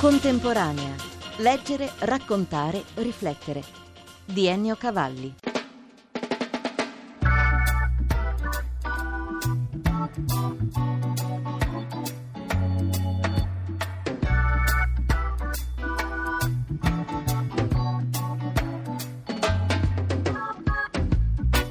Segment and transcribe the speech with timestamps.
[0.00, 0.94] Contemporanea.
[1.38, 3.64] Leggere, raccontare, riflettere.
[4.24, 5.34] Di Ennio Cavalli.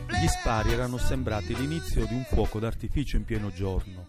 [0.09, 4.07] Gli spari erano sembrati l'inizio di un fuoco d'artificio in pieno giorno,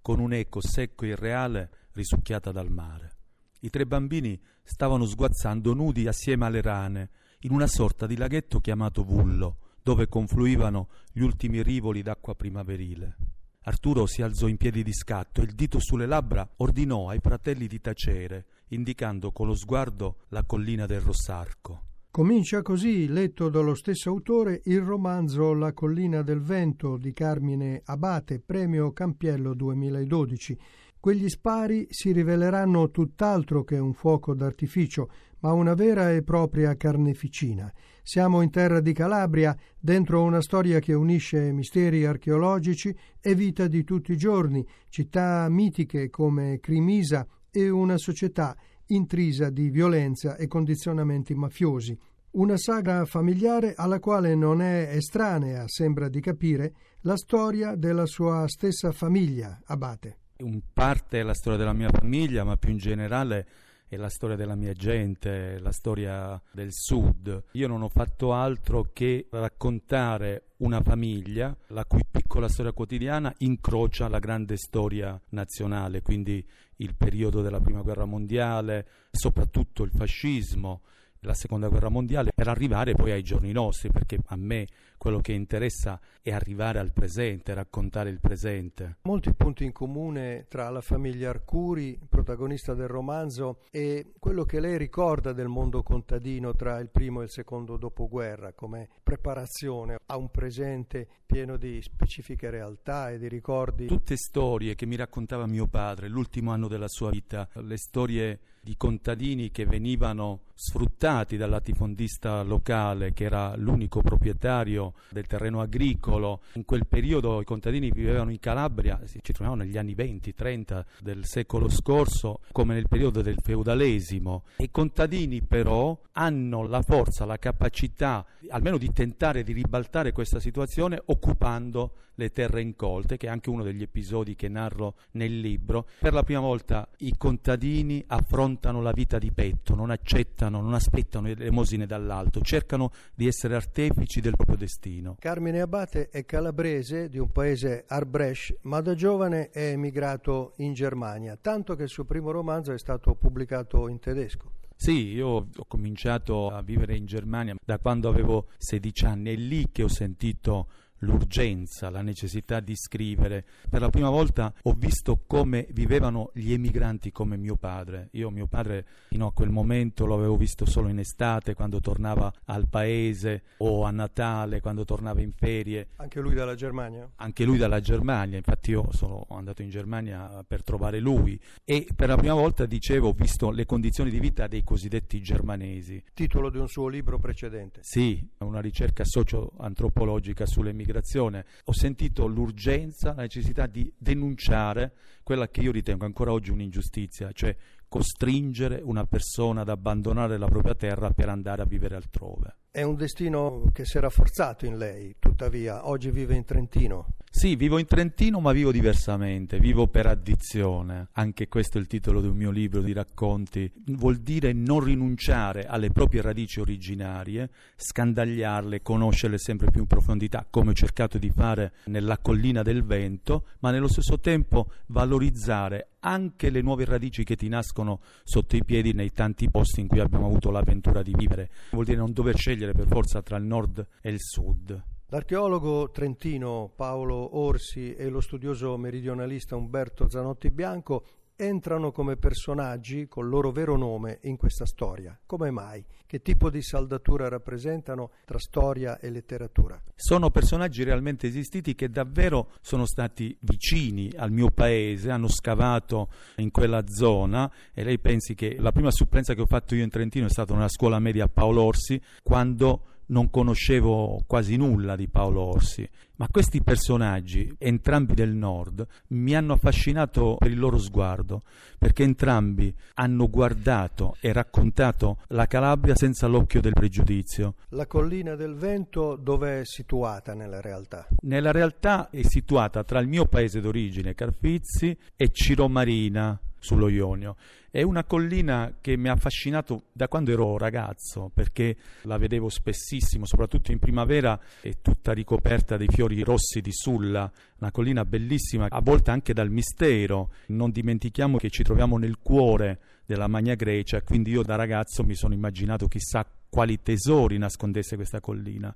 [0.00, 3.17] con un eco secco e irreale risucchiata dal mare.
[3.60, 9.02] I tre bambini stavano sguazzando nudi assieme alle rane, in una sorta di laghetto chiamato
[9.02, 13.16] Vullo, dove confluivano gli ultimi rivoli d'acqua primaverile.
[13.62, 17.66] Arturo si alzò in piedi di scatto e il dito sulle labbra ordinò ai fratelli
[17.66, 21.82] di tacere, indicando con lo sguardo la collina del Rossarco.
[22.10, 28.40] Comincia così, letto dallo stesso autore, il romanzo La collina del vento di Carmine Abate,
[28.40, 30.58] premio Campiello 2012.
[31.00, 35.08] Quegli spari si riveleranno tutt'altro che un fuoco d'artificio,
[35.40, 37.72] ma una vera e propria carneficina.
[38.02, 43.84] Siamo in terra di Calabria, dentro una storia che unisce misteri archeologici e vita di
[43.84, 51.32] tutti i giorni, città mitiche come Crimisa e una società intrisa di violenza e condizionamenti
[51.34, 51.96] mafiosi.
[52.30, 58.48] Una saga familiare alla quale non è estranea, sembra di capire, la storia della sua
[58.48, 60.18] stessa famiglia, Abate.
[60.40, 63.46] In parte è la storia della mia famiglia, ma più in generale
[63.88, 67.42] è la storia della mia gente, la storia del sud.
[67.52, 74.06] Io non ho fatto altro che raccontare una famiglia la cui piccola storia quotidiana incrocia
[74.06, 80.82] la grande storia nazionale, quindi il periodo della Prima Guerra Mondiale, soprattutto il fascismo,
[81.20, 84.66] la seconda guerra mondiale per arrivare poi ai giorni nostri perché a me
[84.98, 88.98] quello che interessa è arrivare al presente, raccontare il presente.
[89.02, 94.76] Molti punti in comune tra la famiglia Arcuri, protagonista del romanzo, e quello che lei
[94.76, 100.30] ricorda del mondo contadino tra il primo e il secondo dopoguerra come preparazione a un
[100.30, 103.86] presente pieno di specifiche realtà e di ricordi.
[103.86, 108.76] Tutte storie che mi raccontava mio padre l'ultimo anno della sua vita, le storie di
[108.76, 116.40] contadini che venivano sfruttati dal latifondista locale che era l'unico proprietario del terreno agricolo.
[116.54, 121.68] In quel periodo i contadini vivevano in Calabria, ci trovavano negli anni 20-30 del secolo
[121.68, 124.44] scorso, come nel periodo del feudalesimo.
[124.56, 131.00] I contadini però hanno la forza, la capacità almeno di tentare di ribaltare questa situazione
[131.06, 135.86] occupando le terre incolte, che è anche uno degli episodi che narro nel libro.
[136.00, 141.28] Per la prima volta i contadini affrontano la vita di petto, non accettano, non aspettano
[141.28, 145.16] elemosine dall'alto, cercano di essere artefici del proprio destino.
[145.18, 151.38] Carmine Abate è calabrese di un paese Arbresh, ma da giovane è emigrato in Germania,
[151.40, 154.52] tanto che il suo primo romanzo è stato pubblicato in tedesco.
[154.74, 159.68] Sì, io ho cominciato a vivere in Germania da quando avevo 16 anni, è lì
[159.72, 160.68] che ho sentito
[160.98, 163.44] l'urgenza, la necessità di scrivere.
[163.68, 168.08] Per la prima volta ho visto come vivevano gli emigranti come mio padre.
[168.12, 172.32] Io mio padre fino a quel momento lo avevo visto solo in estate, quando tornava
[172.46, 175.88] al paese o a Natale, quando tornava in ferie.
[175.96, 177.08] Anche lui dalla Germania?
[177.16, 182.08] Anche lui dalla Germania, infatti io sono andato in Germania per trovare lui e per
[182.08, 186.02] la prima volta dicevo ho visto le condizioni di vita dei cosiddetti germanesi.
[186.12, 187.80] Titolo di un suo libro precedente?
[187.82, 195.48] Sì, una ricerca socio-antropologica sulle migrazioni migrazione, ho sentito l'urgenza, la necessità di denunciare quella
[195.48, 197.54] che io ritengo ancora oggi un'ingiustizia, cioè
[197.86, 202.56] costringere una persona ad abbandonare la propria terra per andare a vivere altrove.
[202.70, 207.08] È un destino che si è rafforzato in lei, tuttavia, oggi vive in Trentino.
[207.38, 211.10] Sì, vivo in Trentino, ma vivo diversamente, vivo per addizione.
[211.12, 213.70] Anche questo è il titolo di un mio libro di racconti.
[213.92, 220.72] Vuol dire non rinunciare alle proprie radici originarie, scandagliarle, conoscerle sempre più in profondità, come
[220.72, 226.60] ho cercato di fare nella collina del vento, ma nello stesso tempo valorizzare anche le
[226.60, 230.50] nuove radici che ti nascono sotto i piedi nei tanti posti in cui abbiamo avuto
[230.50, 231.50] l'avventura di vivere.
[231.70, 234.96] Vuol dire non dover scegliere per forza tra il nord e il sud.
[235.10, 241.02] L'archeologo trentino Paolo Orsi e lo studioso meridionalista Umberto Zanotti Bianco
[241.34, 245.18] entrano come personaggi col loro vero nome in questa storia.
[245.24, 245.82] Come mai?
[246.04, 249.80] Che tipo di saldatura rappresentano tra storia e letteratura?
[249.94, 256.50] Sono personaggi realmente esistiti che davvero sono stati vicini al mio paese, hanno scavato in
[256.50, 260.26] quella zona e lei pensi che la prima supplenza che ho fatto io in Trentino
[260.26, 265.88] è stata nella scuola media Paolo Orsi quando non conoscevo quasi nulla di Paolo Orsi,
[266.16, 271.42] ma questi personaggi, entrambi del nord, mi hanno affascinato per il loro sguardo,
[271.78, 277.54] perché entrambi hanno guardato e raccontato la Calabria senza l'occhio del pregiudizio.
[277.70, 281.06] La collina del vento dove è situata nella realtà?
[281.20, 287.36] Nella realtà è situata tra il mio paese d'origine, Carpizzi, e Ciromarina, sullo Ionio.
[287.70, 293.26] È una collina che mi ha affascinato da quando ero ragazzo, perché la vedevo spessissimo,
[293.26, 298.80] soprattutto in primavera, è tutta ricoperta dei fiori rossi di Sulla, una collina bellissima, a
[298.80, 300.32] volte anche dal mistero.
[300.46, 305.14] Non dimentichiamo che ci troviamo nel cuore della Magna Grecia, quindi io da ragazzo mi
[305.14, 308.74] sono immaginato chissà quali tesori nascondesse questa collina.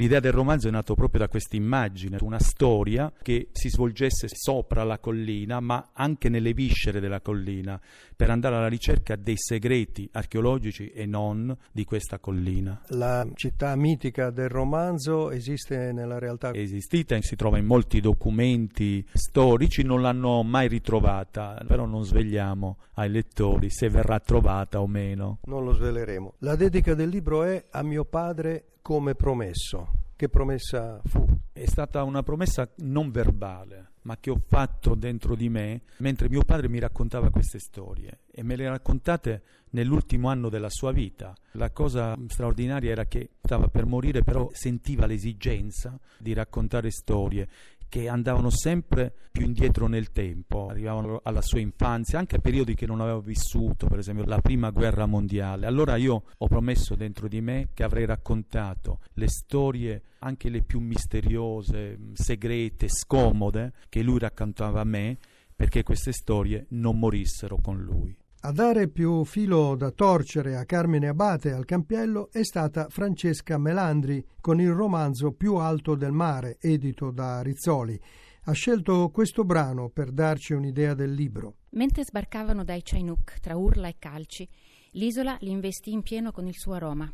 [0.00, 4.84] L'idea del romanzo è nata proprio da questa immagine, una storia che si svolgesse sopra
[4.84, 7.80] la collina, ma anche nelle viscere della collina,
[8.14, 12.80] per andare alla ricerca dei segreti archeologici e non di questa collina.
[12.90, 16.52] La città mitica del romanzo esiste nella realtà?
[16.52, 22.04] È esistita e si trova in molti documenti storici, non l'hanno mai ritrovata, però non
[22.04, 25.40] svegliamo ai lettori se verrà trovata o meno.
[25.46, 26.34] Non lo sveleremo.
[26.38, 30.06] La dedica del libro è a mio padre come promesso.
[30.16, 31.24] Che promessa fu?
[31.52, 36.42] È stata una promessa non verbale, ma che ho fatto dentro di me mentre mio
[36.42, 41.34] padre mi raccontava queste storie e me le raccontate nell'ultimo anno della sua vita.
[41.52, 47.48] La cosa straordinaria era che stava per morire, però sentiva l'esigenza di raccontare storie
[47.88, 52.86] che andavano sempre più indietro nel tempo, arrivavano alla sua infanzia, anche a periodi che
[52.86, 55.66] non avevo vissuto, per esempio la prima guerra mondiale.
[55.66, 60.80] Allora io ho promesso dentro di me che avrei raccontato le storie, anche le più
[60.80, 65.18] misteriose, segrete, scomode, che lui raccontava a me,
[65.54, 68.16] perché queste storie non morissero con lui.
[68.42, 74.24] A dare più filo da torcere a Carmine Abate al Campiello è stata Francesca Melandri
[74.40, 78.00] con il romanzo Più alto del mare, edito da Rizzoli.
[78.44, 81.56] Ha scelto questo brano per darci un'idea del libro.
[81.70, 84.48] Mentre sbarcavano dai Chinook tra urla e calci,
[84.92, 87.10] l'isola li investì in pieno con il suo aroma.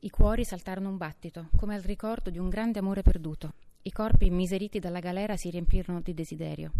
[0.00, 3.54] I cuori saltarono un battito, come al ricordo di un grande amore perduto.
[3.80, 6.70] I corpi immiseriti dalla galera si riempirono di desiderio.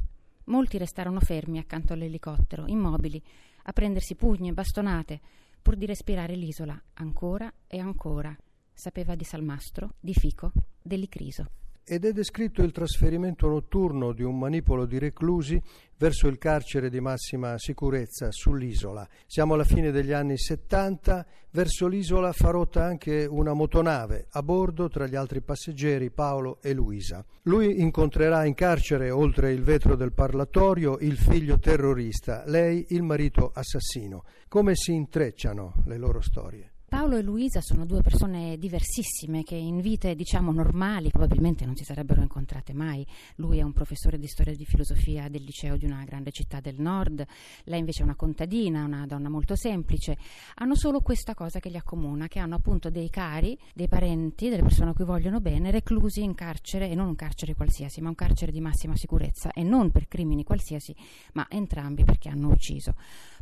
[0.44, 3.20] Molti restarono fermi accanto all'elicottero, immobili,
[3.68, 5.20] a prendersi pugni e bastonate,
[5.60, 8.36] pur di respirare l'isola ancora e ancora.
[8.72, 10.52] Sapeva di salmastro, di fico,
[10.82, 11.46] dell'icriso
[11.88, 15.62] ed è descritto il trasferimento notturno di un manipolo di reclusi
[15.96, 19.06] verso il carcere di massima sicurezza sull'isola.
[19.24, 24.88] Siamo alla fine degli anni 70, verso l'isola fa rotta anche una motonave, a bordo
[24.88, 27.24] tra gli altri passeggeri Paolo e Luisa.
[27.42, 33.52] Lui incontrerà in carcere, oltre il vetro del parlatorio, il figlio terrorista, lei il marito
[33.54, 34.24] assassino.
[34.48, 36.72] Come si intrecciano le loro storie?
[36.88, 41.82] Paolo e Luisa sono due persone diversissime che in vite, diciamo, normali probabilmente non si
[41.82, 43.04] sarebbero incontrate mai.
[43.36, 46.60] Lui è un professore di storia e di filosofia del liceo di una grande città
[46.60, 47.26] del nord,
[47.64, 50.16] lei invece è una contadina, una donna molto semplice.
[50.54, 54.62] Hanno solo questa cosa che li accomuna, che hanno appunto dei cari, dei parenti, delle
[54.62, 58.14] persone a cui vogliono bene, reclusi in carcere, e non un carcere qualsiasi, ma un
[58.14, 60.94] carcere di massima sicurezza, e non per crimini qualsiasi,
[61.32, 62.94] ma entrambi perché hanno ucciso.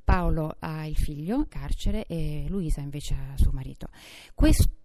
[0.05, 3.89] Paolo ha il figlio, carcere, e Luisa invece ha suo marito.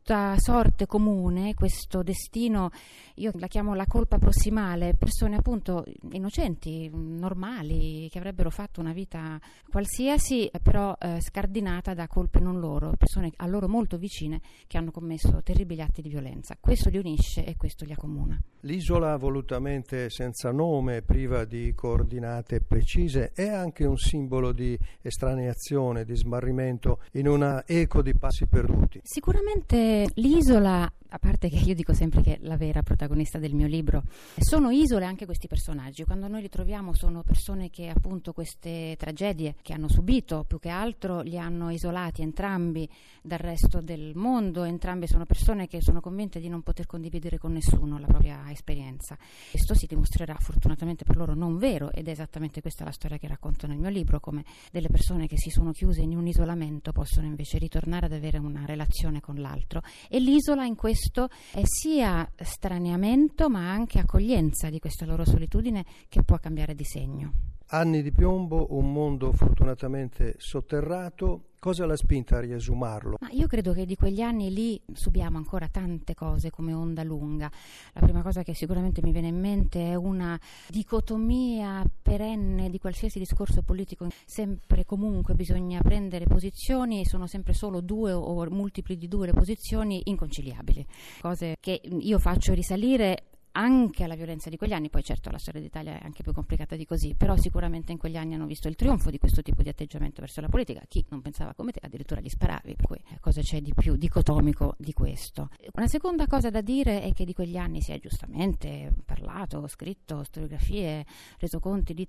[0.10, 2.72] Questa sorte comune, questo destino,
[3.18, 9.40] io la chiamo la colpa prossimale, persone appunto innocenti, normali, che avrebbero fatto una vita
[9.70, 14.90] qualsiasi, però eh, scardinata da colpe non loro, persone a loro molto vicine che hanno
[14.90, 16.58] commesso terribili atti di violenza.
[16.60, 18.42] Questo li unisce e questo li accomuna.
[18.62, 26.16] L'isola volutamente senza nome, priva di coordinate precise, è anche un simbolo di estraneazione, di
[26.16, 29.02] smarrimento in una eco di passi perduti.
[29.04, 34.04] Sicuramente l'isola a parte che io dico sempre che la vera protagonista del mio libro
[34.38, 36.04] sono isole anche questi personaggi.
[36.04, 40.70] Quando noi li troviamo sono persone che appunto queste tragedie che hanno subito, più che
[40.70, 42.88] altro li hanno isolati entrambi
[43.24, 47.54] dal resto del mondo, entrambe sono persone che sono convinte di non poter condividere con
[47.54, 49.18] nessuno la propria esperienza.
[49.50, 53.28] Questo si dimostrerà fortunatamente per loro non vero ed è esattamente questa la storia che
[53.28, 57.26] racconto nel mio libro, come delle persone che si sono chiuse in un isolamento possono
[57.26, 63.50] invece ritornare ad avere una relazione con l'altro e l'isola in questo è sia straniamento
[63.50, 67.59] ma anche accoglienza di questa loro solitudine che può cambiare di segno.
[67.72, 71.44] Anni di piombo, un mondo fortunatamente sotterrato.
[71.60, 73.18] Cosa l'ha spinta a riesumarlo?
[73.20, 77.52] Ma io credo che di quegli anni lì subiamo ancora tante cose come onda lunga.
[77.94, 83.20] La prima cosa che sicuramente mi viene in mente è una dicotomia perenne di qualsiasi
[83.20, 84.08] discorso politico.
[84.26, 90.02] Sempre comunque bisogna prendere posizioni, sono sempre solo due o multipli di due le posizioni
[90.06, 90.88] inconciliabili.
[91.22, 95.62] Cose che io faccio risalire anche alla violenza di quegli anni, poi certo la storia
[95.62, 98.76] d'Italia è anche più complicata di così, però sicuramente in quegli anni hanno visto il
[98.76, 102.22] trionfo di questo tipo di atteggiamento verso la politica, chi non pensava come te addirittura
[102.22, 105.50] gli sparavi, per cui eh, cosa c'è di più dicotomico di questo.
[105.74, 110.24] Una seconda cosa da dire è che di quegli anni si è giustamente parlato, scritto,
[110.24, 111.06] storiografie,
[111.38, 112.08] reso conti di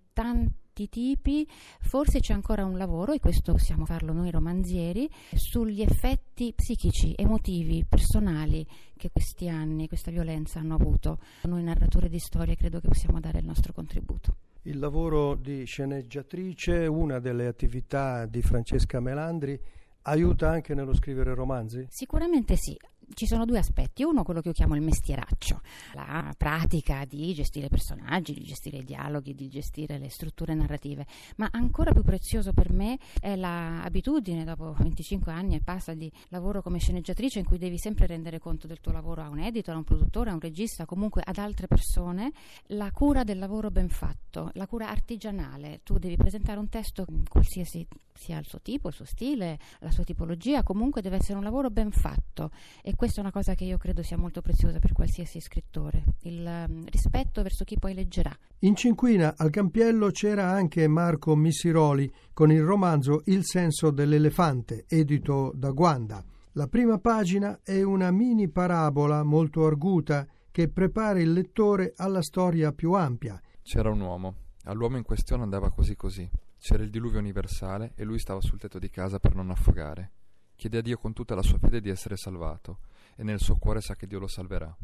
[0.81, 1.47] tanti tipi,
[1.81, 7.85] forse c'è ancora un lavoro, e questo possiamo farlo noi romanzieri, sugli effetti psichici, emotivi,
[7.87, 11.19] personali che questi anni, questa violenza hanno avuto.
[11.43, 14.37] Noi narratori di storie credo che possiamo dare il nostro contributo.
[14.63, 19.59] Il lavoro di sceneggiatrice, una delle attività di Francesca Melandri,
[20.03, 21.87] aiuta anche nello scrivere romanzi?
[21.89, 22.77] Sicuramente sì
[23.15, 24.03] ci sono due aspetti.
[24.03, 25.61] Uno, quello che io chiamo il mestieraccio,
[25.95, 31.07] la pratica di gestire personaggi, di gestire i dialoghi, di gestire le strutture narrative.
[31.37, 36.63] Ma ancora più prezioso per me è l'abitudine, dopo 25 anni e passa di lavoro
[36.63, 39.79] come sceneggiatrice, in cui devi sempre rendere conto del tuo lavoro a un editor, a
[39.79, 42.33] un produttore, a un regista, comunque ad altre persone,
[42.69, 45.81] la cura del lavoro ben fatto, la cura artigianale.
[45.83, 47.87] Tu devi presentare un testo qualsiasi
[48.21, 51.71] sia il suo tipo, il suo stile, la sua tipologia, comunque deve essere un lavoro
[51.71, 52.51] ben fatto
[52.83, 56.45] e questa è una cosa che io credo sia molto preziosa per qualsiasi scrittore, il
[56.45, 58.31] um, rispetto verso chi poi leggerà.
[58.59, 65.51] In Cinquina al Campiello c'era anche Marco Missiroli con il romanzo Il senso dell'elefante, edito
[65.55, 66.23] da Guanda.
[66.53, 72.71] La prima pagina è una mini parabola molto arguta che prepara il lettore alla storia
[72.73, 73.41] più ampia.
[73.63, 74.35] C'era un uomo.
[74.65, 76.31] All'uomo in questione andava così così.
[76.59, 80.11] C'era il diluvio universale e lui stava sul tetto di casa per non affogare.
[80.55, 82.81] Chiede a Dio con tutta la sua fede di essere salvato
[83.21, 84.75] e nel suo cuore sa che Dio lo salverà.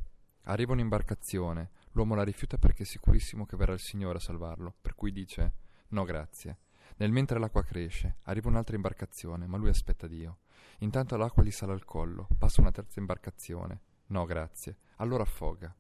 [0.43, 4.95] Arriva un'imbarcazione, l'uomo la rifiuta perché è sicurissimo che verrà il Signore a salvarlo, per
[4.95, 5.55] cui dice
[5.89, 6.59] no grazie.
[6.97, 10.41] Nel mentre l'acqua cresce, arriva un'altra imbarcazione, ma lui aspetta Dio.
[10.81, 13.81] Intanto l'acqua gli sale al collo, passa una terza imbarcazione.
[14.09, 14.77] No grazie.
[14.97, 15.75] Allora affoga.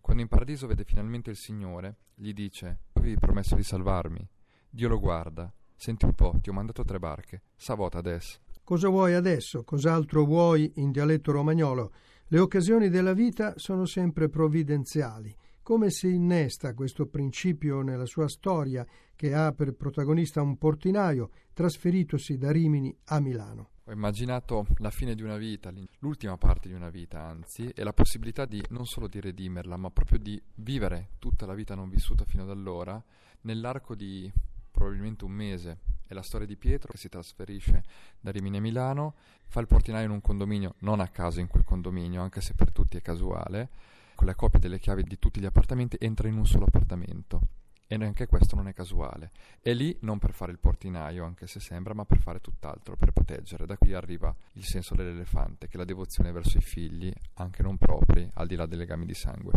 [0.00, 4.26] Quando in paradiso vede finalmente il Signore, gli dice avevi promesso di salvarmi.
[4.70, 5.52] Dio lo guarda.
[5.76, 7.42] Senti un po', ti ho mandato tre barche.
[7.54, 8.40] Savota adesso.
[8.68, 9.64] Cosa vuoi adesso?
[9.64, 11.90] Cos'altro vuoi in dialetto romagnolo?
[12.26, 15.34] Le occasioni della vita sono sempre provvidenziali.
[15.62, 22.36] Come si innesta questo principio nella sua storia che ha per protagonista un portinaio trasferitosi
[22.36, 23.70] da Rimini a Milano?
[23.84, 27.94] Ho immaginato la fine di una vita, l'ultima parte di una vita, anzi, e la
[27.94, 32.26] possibilità di non solo di redimerla, ma proprio di vivere tutta la vita non vissuta
[32.26, 33.02] fino ad allora
[33.40, 34.30] nell'arco di
[34.70, 35.78] probabilmente un mese.
[36.08, 37.84] È la storia di Pietro che si trasferisce
[38.18, 39.14] da Rimini a Milano,
[39.46, 42.72] fa il portinaio in un condominio, non a caso in quel condominio, anche se per
[42.72, 43.68] tutti è casuale,
[44.14, 47.40] con le copie delle chiavi di tutti gli appartamenti, entra in un solo appartamento.
[47.86, 49.32] E anche questo non è casuale.
[49.60, 53.12] È lì non per fare il portinaio, anche se sembra, ma per fare tutt'altro, per
[53.12, 53.66] proteggere.
[53.66, 57.76] Da qui arriva il senso dell'elefante, che è la devozione verso i figli, anche non
[57.76, 59.52] propri, al di là dei legami di sangue.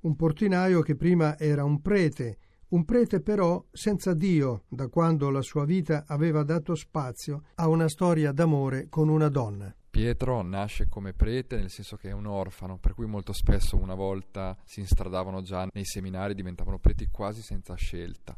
[0.00, 2.38] Un portinaio che prima era un prete,
[2.74, 7.88] un prete però senza Dio, da quando la sua vita aveva dato spazio a una
[7.88, 9.72] storia d'amore con una donna.
[9.88, 13.94] Pietro nasce come prete nel senso che è un orfano, per cui molto spesso una
[13.94, 18.36] volta si instradavano già nei seminari, diventavano preti quasi senza scelta.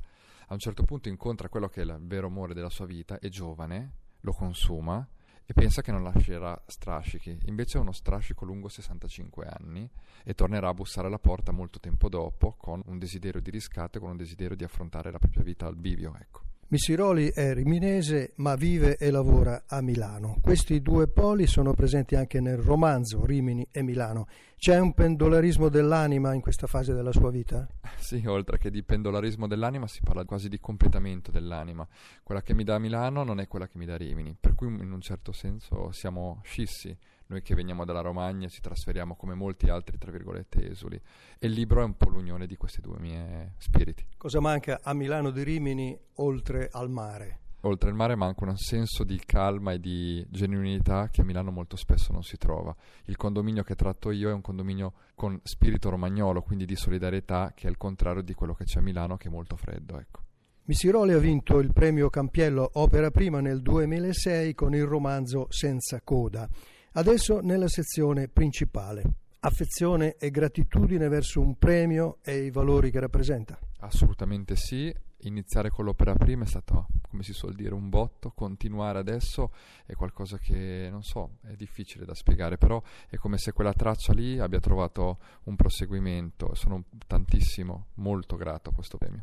[0.48, 3.28] A un certo punto incontra quello che è il vero amore della sua vita, è
[3.28, 5.08] giovane, lo consuma
[5.46, 9.88] e pensa che non lascerà strascichi, invece ha uno strascico lungo 65 anni
[10.24, 14.00] e tornerà a bussare alla porta molto tempo dopo con un desiderio di riscatto e
[14.00, 16.16] con un desiderio di affrontare la propria vita al bivio.
[16.18, 16.55] Ecco.
[16.68, 20.38] Missiroli è riminese ma vive e lavora a Milano.
[20.42, 24.26] Questi due poli sono presenti anche nel romanzo Rimini e Milano.
[24.56, 27.68] C'è un pendolarismo dell'anima in questa fase della sua vita?
[28.06, 31.86] Sì, oltre che di pendolarismo dell'anima si parla quasi di completamento dell'anima.
[32.24, 34.90] Quella che mi dà Milano non è quella che mi dà Rimini, per cui in
[34.90, 36.96] un certo senso siamo scissi
[37.28, 41.00] noi che veniamo dalla Romagna ci trasferiamo come molti altri, tra virgolette, esuli.
[41.38, 44.06] E il libro è un po' l'unione di questi due miei spiriti.
[44.16, 47.40] Cosa manca a Milano di Rimini oltre al mare?
[47.62, 51.74] Oltre al mare manca un senso di calma e di genuinità che a Milano molto
[51.74, 52.74] spesso non si trova.
[53.06, 57.66] Il condominio che tratto io è un condominio con spirito romagnolo, quindi di solidarietà, che
[57.66, 59.98] è il contrario di quello che c'è a Milano, che è molto freddo.
[59.98, 60.20] Ecco.
[60.66, 66.48] Missiroli ha vinto il premio Campiello Opera Prima nel 2006 con il romanzo Senza coda.
[66.96, 69.02] Adesso nella sezione principale.
[69.40, 73.58] affezione e gratitudine verso un premio e i valori che rappresenta?
[73.80, 74.92] Assolutamente sì.
[75.20, 78.30] Iniziare con l'opera prima è stato, come si suol dire, un botto.
[78.30, 79.52] Continuare adesso
[79.84, 84.14] è qualcosa che, non so, è difficile da spiegare, però è come se quella traccia
[84.14, 86.54] lì abbia trovato un proseguimento.
[86.54, 89.22] Sono tantissimo, molto grato a questo premio.